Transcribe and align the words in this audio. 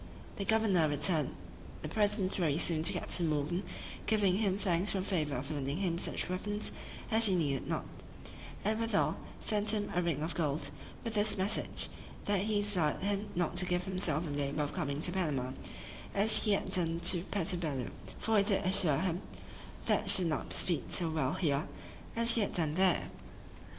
"The 0.37 0.45
governor 0.45 0.87
returned 0.89 1.35
the 1.83 1.87
present 1.87 2.33
very 2.33 2.57
soon 2.57 2.81
to 2.81 2.93
Captain 2.93 3.29
Morgan, 3.29 3.61
giving 4.07 4.37
him 4.37 4.57
thanks 4.57 4.89
for 4.89 4.99
the 4.99 5.05
favor 5.05 5.35
of 5.35 5.51
lending 5.51 5.77
him 5.77 5.99
such 5.99 6.27
weapons 6.27 6.71
as 7.11 7.27
he 7.27 7.35
needed 7.35 7.67
not; 7.67 7.85
and, 8.65 8.79
withal, 8.79 9.17
sent 9.39 9.75
him 9.75 9.91
a 9.93 10.01
ring 10.01 10.23
of 10.23 10.33
gold, 10.33 10.71
with 11.03 11.13
this 11.13 11.37
message, 11.37 11.87
"that 12.25 12.41
he 12.41 12.61
desired 12.61 13.01
him 13.03 13.27
not 13.35 13.55
to 13.57 13.65
give 13.67 13.83
himself 13.83 14.25
the 14.25 14.31
labor 14.31 14.63
of 14.63 14.73
coming 14.73 15.01
to 15.01 15.11
Panama, 15.11 15.51
as 16.15 16.45
he 16.45 16.53
had 16.53 16.71
done 16.71 16.99
to 17.01 17.21
Puerto 17.25 17.55
Bello: 17.57 17.91
for 18.17 18.39
he 18.39 18.43
did 18.43 18.65
assure 18.65 18.97
him, 18.97 19.21
he 19.87 19.97
should 20.07 20.25
not 20.25 20.51
speed 20.51 20.91
so 20.91 21.11
well 21.11 21.33
here, 21.33 21.67
as 22.15 22.33
he 22.33 22.41
had 22.41 22.53
done 22.53 22.73
there." 22.73 23.11